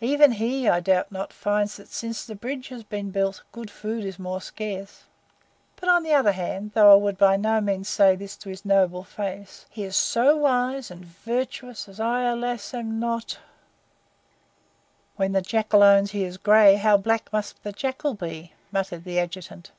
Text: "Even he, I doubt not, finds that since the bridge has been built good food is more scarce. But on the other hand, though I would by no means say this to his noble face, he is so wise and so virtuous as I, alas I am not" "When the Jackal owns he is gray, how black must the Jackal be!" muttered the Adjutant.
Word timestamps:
"Even 0.00 0.30
he, 0.30 0.68
I 0.68 0.78
doubt 0.78 1.10
not, 1.10 1.32
finds 1.32 1.76
that 1.76 1.88
since 1.88 2.24
the 2.24 2.36
bridge 2.36 2.68
has 2.68 2.84
been 2.84 3.10
built 3.10 3.42
good 3.50 3.72
food 3.72 4.04
is 4.04 4.20
more 4.20 4.40
scarce. 4.40 5.02
But 5.74 5.88
on 5.88 6.04
the 6.04 6.12
other 6.14 6.30
hand, 6.30 6.70
though 6.74 6.92
I 6.92 6.94
would 6.94 7.18
by 7.18 7.36
no 7.36 7.60
means 7.60 7.88
say 7.88 8.14
this 8.14 8.36
to 8.36 8.50
his 8.50 8.64
noble 8.64 9.02
face, 9.02 9.66
he 9.68 9.82
is 9.82 9.96
so 9.96 10.36
wise 10.36 10.92
and 10.92 11.04
so 11.06 11.10
virtuous 11.24 11.88
as 11.88 11.98
I, 11.98 12.22
alas 12.22 12.72
I 12.72 12.78
am 12.78 13.00
not" 13.00 13.38
"When 15.16 15.32
the 15.32 15.42
Jackal 15.42 15.82
owns 15.82 16.12
he 16.12 16.22
is 16.22 16.36
gray, 16.36 16.76
how 16.76 16.96
black 16.96 17.28
must 17.32 17.60
the 17.64 17.72
Jackal 17.72 18.14
be!" 18.14 18.52
muttered 18.70 19.02
the 19.02 19.18
Adjutant. 19.18 19.72